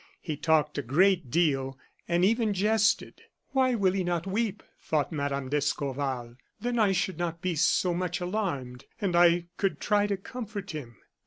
He 0.19 0.35
talked 0.35 0.79
a 0.79 0.81
great 0.81 1.29
deal, 1.29 1.77
and 2.07 2.25
even 2.25 2.55
jested. 2.55 3.21
"Why 3.51 3.75
will 3.75 3.91
he 3.93 4.03
not 4.03 4.25
weep," 4.25 4.63
thought 4.81 5.11
Mme. 5.11 5.49
d'Escorval; 5.49 6.37
"then 6.59 6.79
I 6.79 6.91
should 6.91 7.19
not 7.19 7.39
be 7.39 7.53
so 7.53 7.93
much 7.93 8.19
alarmed, 8.19 8.85
and 8.99 9.15
I 9.15 9.45
could 9.57 9.79
try 9.79 10.07
to 10.07 10.17
comfort 10.17 10.71
him." 10.71 10.97